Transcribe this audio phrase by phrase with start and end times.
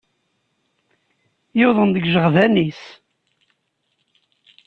[1.59, 2.81] Yuḍen deg yijeɣdan-is.